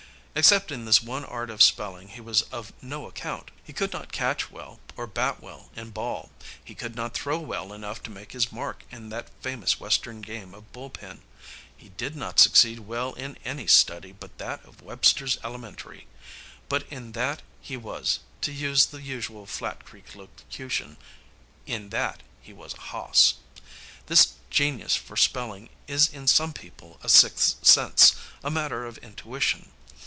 [0.33, 3.51] Except in this one art of spelling he was of no account.
[3.65, 6.31] He could not catch well or bat well in ball.
[6.63, 10.53] He could not throw well enough to make his mark in that famous Western game
[10.53, 11.21] of bull pen.
[11.75, 16.07] He did not succeed well in any study but that of Webster's Elementary.
[16.69, 20.95] But in that he was to use the usual Flat Creek locution
[21.65, 23.33] in that he was "a hoss."
[24.05, 29.71] This genius for spelling is in some people a sixth sense, a matter of intuition.